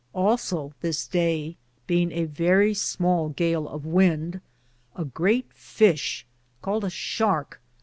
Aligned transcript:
Also 0.15 0.73
this 0.81 1.05
daye, 1.07 1.57
beinge 1.87 2.11
a 2.13 2.25
verrie 2.25 2.73
smale 2.73 3.29
gale 3.35 3.67
of 3.69 3.83
wynde, 3.85 4.41
a 4.95 5.05
great 5.05 5.53
fishe 5.53 6.23
caled 6.63 6.83
a 6.83 6.87
storke 6.89 7.59
(shark 7.59 7.61